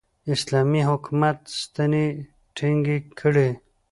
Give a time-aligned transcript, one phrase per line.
[0.33, 2.05] اسلامي حکومت ستنې
[2.55, 3.49] ټینګې کړې.